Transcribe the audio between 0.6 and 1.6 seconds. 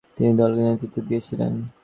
নেতৃত্ব দিয়েছিলেন।